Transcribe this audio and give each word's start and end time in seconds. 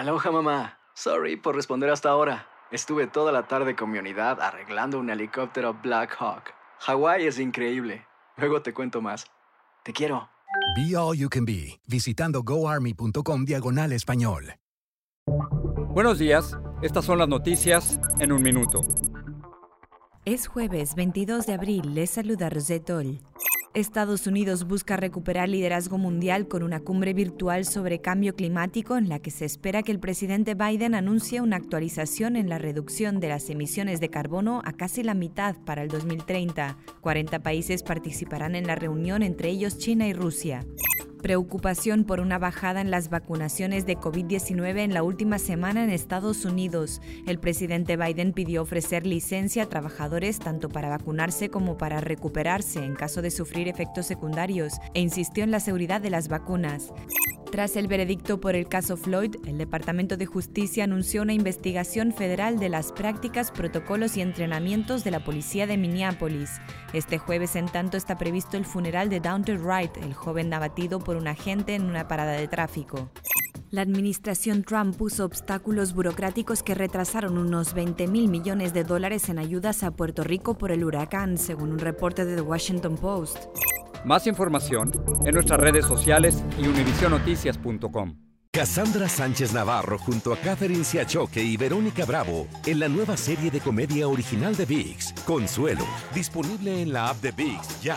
Aloha 0.00 0.30
mamá. 0.30 0.78
Sorry 0.94 1.36
por 1.36 1.54
responder 1.54 1.90
hasta 1.90 2.08
ahora. 2.08 2.46
Estuve 2.70 3.06
toda 3.06 3.32
la 3.32 3.46
tarde 3.48 3.76
con 3.76 3.90
mi 3.90 3.98
unidad 3.98 4.40
arreglando 4.40 4.98
un 4.98 5.10
helicóptero 5.10 5.74
Black 5.74 6.16
Hawk. 6.18 6.54
Hawái 6.78 7.26
es 7.26 7.38
increíble. 7.38 8.06
Luego 8.38 8.62
te 8.62 8.72
cuento 8.72 9.02
más. 9.02 9.26
Te 9.82 9.92
quiero. 9.92 10.30
Be 10.74 10.96
All 10.96 11.18
You 11.18 11.28
Can 11.28 11.44
Be, 11.44 11.82
visitando 11.86 12.42
goarmy.com 12.42 13.44
diagonal 13.44 13.92
español. 13.92 14.54
Buenos 15.90 16.18
días, 16.18 16.56
estas 16.80 17.04
son 17.04 17.18
las 17.18 17.28
noticias 17.28 18.00
en 18.20 18.32
un 18.32 18.40
minuto. 18.40 18.80
Es 20.24 20.48
jueves 20.48 20.94
22 20.94 21.44
de 21.44 21.52
abril, 21.52 21.94
les 21.94 22.08
saluda 22.08 22.48
Rosette 22.48 22.86
Estados 23.72 24.26
Unidos 24.26 24.66
busca 24.66 24.96
recuperar 24.96 25.48
liderazgo 25.48 25.96
mundial 25.96 26.48
con 26.48 26.64
una 26.64 26.80
cumbre 26.80 27.14
virtual 27.14 27.64
sobre 27.64 28.00
cambio 28.00 28.34
climático 28.34 28.96
en 28.96 29.08
la 29.08 29.20
que 29.20 29.30
se 29.30 29.44
espera 29.44 29.84
que 29.84 29.92
el 29.92 30.00
presidente 30.00 30.56
Biden 30.56 30.96
anuncie 30.96 31.40
una 31.40 31.54
actualización 31.54 32.34
en 32.34 32.48
la 32.48 32.58
reducción 32.58 33.20
de 33.20 33.28
las 33.28 33.48
emisiones 33.48 34.00
de 34.00 34.10
carbono 34.10 34.60
a 34.64 34.72
casi 34.72 35.04
la 35.04 35.14
mitad 35.14 35.54
para 35.64 35.84
el 35.84 35.88
2030. 35.88 36.78
40 37.00 37.42
países 37.44 37.84
participarán 37.84 38.56
en 38.56 38.66
la 38.66 38.74
reunión, 38.74 39.22
entre 39.22 39.50
ellos 39.50 39.78
China 39.78 40.08
y 40.08 40.14
Rusia. 40.14 40.66
Preocupación 41.22 42.04
por 42.04 42.20
una 42.20 42.38
bajada 42.38 42.80
en 42.80 42.90
las 42.90 43.10
vacunaciones 43.10 43.84
de 43.84 43.98
COVID-19 43.98 44.78
en 44.78 44.94
la 44.94 45.02
última 45.02 45.38
semana 45.38 45.84
en 45.84 45.90
Estados 45.90 46.46
Unidos. 46.46 47.02
El 47.26 47.38
presidente 47.38 47.98
Biden 47.98 48.32
pidió 48.32 48.62
ofrecer 48.62 49.06
licencia 49.06 49.64
a 49.64 49.68
trabajadores 49.68 50.38
tanto 50.38 50.70
para 50.70 50.88
vacunarse 50.88 51.50
como 51.50 51.76
para 51.76 52.00
recuperarse 52.00 52.82
en 52.82 52.94
caso 52.94 53.20
de 53.20 53.30
sufrir 53.30 53.68
efectos 53.68 54.06
secundarios 54.06 54.72
e 54.94 55.00
insistió 55.00 55.44
en 55.44 55.50
la 55.50 55.60
seguridad 55.60 56.00
de 56.00 56.10
las 56.10 56.28
vacunas. 56.28 56.90
Tras 57.50 57.74
el 57.74 57.88
veredicto 57.88 58.40
por 58.40 58.54
el 58.54 58.68
caso 58.68 58.96
Floyd, 58.96 59.34
el 59.44 59.58
Departamento 59.58 60.16
de 60.16 60.24
Justicia 60.24 60.84
anunció 60.84 61.22
una 61.22 61.32
investigación 61.32 62.12
federal 62.12 62.60
de 62.60 62.68
las 62.68 62.92
prácticas, 62.92 63.50
protocolos 63.50 64.16
y 64.16 64.20
entrenamientos 64.20 65.02
de 65.02 65.10
la 65.10 65.24
policía 65.24 65.66
de 65.66 65.76
Minneapolis. 65.76 66.60
Este 66.92 67.18
jueves, 67.18 67.56
en 67.56 67.66
tanto, 67.66 67.96
está 67.96 68.16
previsto 68.16 68.56
el 68.56 68.64
funeral 68.64 69.10
de 69.10 69.18
Downton 69.18 69.64
Wright, 69.64 69.96
el 69.96 70.14
joven 70.14 70.54
abatido 70.54 71.00
por 71.00 71.16
un 71.16 71.26
agente 71.26 71.74
en 71.74 71.86
una 71.86 72.06
parada 72.06 72.32
de 72.32 72.46
tráfico. 72.46 73.10
La 73.72 73.82
administración 73.82 74.62
Trump 74.62 74.96
puso 74.96 75.24
obstáculos 75.24 75.92
burocráticos 75.92 76.62
que 76.62 76.76
retrasaron 76.76 77.36
unos 77.36 77.74
20 77.74 78.06
mil 78.06 78.28
millones 78.28 78.72
de 78.74 78.84
dólares 78.84 79.28
en 79.28 79.40
ayudas 79.40 79.82
a 79.82 79.90
Puerto 79.90 80.22
Rico 80.22 80.56
por 80.56 80.70
el 80.70 80.84
huracán, 80.84 81.36
según 81.36 81.72
un 81.72 81.78
reporte 81.80 82.24
de 82.24 82.36
The 82.36 82.42
Washington 82.42 82.96
Post. 82.96 83.48
Más 84.04 84.26
información 84.26 84.92
en 85.24 85.34
nuestras 85.34 85.60
redes 85.60 85.84
sociales 85.84 86.42
y 86.58 86.66
univisionoticias.com. 86.66 88.16
Cassandra 88.52 89.08
Sánchez 89.08 89.52
Navarro 89.52 89.96
junto 89.98 90.32
a 90.32 90.36
Catherine 90.36 90.84
Siachoque 90.84 91.42
y 91.42 91.56
Verónica 91.56 92.04
Bravo 92.04 92.48
en 92.66 92.80
la 92.80 92.88
nueva 92.88 93.16
serie 93.16 93.50
de 93.50 93.60
comedia 93.60 94.08
original 94.08 94.56
de 94.56 94.64
VIX, 94.64 95.12
Consuelo, 95.24 95.84
disponible 96.12 96.82
en 96.82 96.92
la 96.92 97.10
app 97.10 97.20
de 97.20 97.30
VIX 97.30 97.80
ya. 97.80 97.96